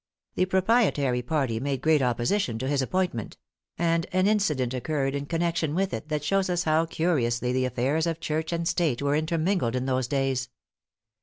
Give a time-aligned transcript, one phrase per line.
[0.33, 3.37] The proprietary party made great opposition to his appointment;
[3.77, 8.07] and an incident occurred in connection with it that shows us how curiously the affairs
[8.07, 10.49] of Church and State were intermingled in those days.